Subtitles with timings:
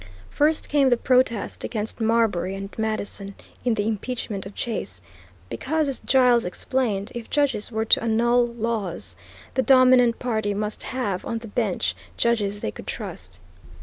[0.31, 4.99] First came the protest against Marbury and Madison in the impeachment of Chase,
[5.47, 9.15] because, as Giles explained, if judges were to annul laws,
[9.53, 13.39] the dominant party must have on the bench judges they could trust.